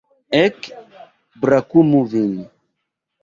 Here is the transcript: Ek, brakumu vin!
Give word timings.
Ek, 0.43 0.57
brakumu 1.41 2.01
vin! 2.13 2.33